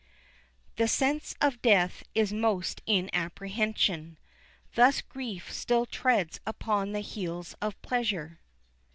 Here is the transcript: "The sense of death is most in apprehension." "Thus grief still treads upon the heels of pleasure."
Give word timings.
"The 0.77 0.87
sense 0.87 1.35
of 1.41 1.61
death 1.61 2.01
is 2.15 2.33
most 2.33 2.81
in 2.87 3.11
apprehension." 3.13 4.17
"Thus 4.73 4.99
grief 4.99 5.53
still 5.53 5.85
treads 5.85 6.39
upon 6.43 6.91
the 6.93 7.01
heels 7.01 7.53
of 7.61 7.79
pleasure." 7.83 8.39